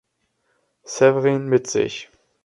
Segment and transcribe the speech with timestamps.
[0.83, 2.09] Severin mit sich.